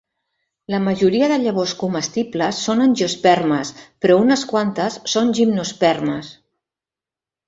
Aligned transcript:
La 0.75 0.77
majoria 0.83 1.27
de 1.31 1.35
llavors 1.41 1.73
comestibles 1.81 2.61
són 2.69 2.81
angiospermes, 2.85 3.73
però 4.05 4.15
unes 4.23 4.47
quantes 4.53 4.97
són 5.13 5.29
gimnospermes. 5.41 6.33